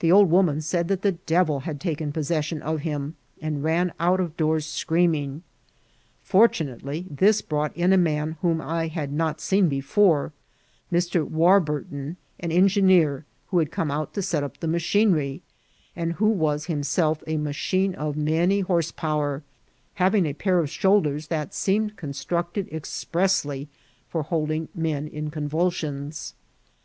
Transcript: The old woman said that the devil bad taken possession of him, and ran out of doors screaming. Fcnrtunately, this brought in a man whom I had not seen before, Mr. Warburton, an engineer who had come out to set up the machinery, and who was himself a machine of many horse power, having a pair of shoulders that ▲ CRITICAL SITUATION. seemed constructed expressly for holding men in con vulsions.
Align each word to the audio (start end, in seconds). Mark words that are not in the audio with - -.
The 0.00 0.10
old 0.10 0.30
woman 0.32 0.60
said 0.60 0.88
that 0.88 1.02
the 1.02 1.12
devil 1.12 1.60
bad 1.64 1.80
taken 1.80 2.10
possession 2.10 2.60
of 2.60 2.80
him, 2.80 3.14
and 3.40 3.62
ran 3.62 3.92
out 4.00 4.18
of 4.18 4.36
doors 4.36 4.66
screaming. 4.66 5.44
Fcnrtunately, 6.28 7.06
this 7.16 7.40
brought 7.40 7.72
in 7.76 7.92
a 7.92 7.96
man 7.96 8.36
whom 8.42 8.60
I 8.60 8.88
had 8.88 9.12
not 9.12 9.40
seen 9.40 9.68
before, 9.68 10.32
Mr. 10.92 11.24
Warburton, 11.24 12.16
an 12.40 12.50
engineer 12.50 13.26
who 13.50 13.60
had 13.60 13.70
come 13.70 13.92
out 13.92 14.12
to 14.14 14.22
set 14.22 14.42
up 14.42 14.58
the 14.58 14.66
machinery, 14.66 15.40
and 15.94 16.14
who 16.14 16.30
was 16.30 16.64
himself 16.64 17.22
a 17.28 17.36
machine 17.36 17.94
of 17.94 18.16
many 18.16 18.58
horse 18.58 18.90
power, 18.90 19.44
having 20.02 20.26
a 20.26 20.32
pair 20.32 20.58
of 20.58 20.68
shoulders 20.68 21.28
that 21.28 21.50
▲ 21.50 21.50
CRITICAL 21.50 21.54
SITUATION. 21.54 21.88
seemed 21.90 21.96
constructed 21.96 22.68
expressly 22.72 23.68
for 24.08 24.24
holding 24.24 24.68
men 24.74 25.06
in 25.06 25.30
con 25.30 25.48
vulsions. 25.48 26.32